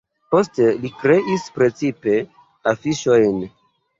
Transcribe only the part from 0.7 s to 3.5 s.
li kreis precipe afiŝojn.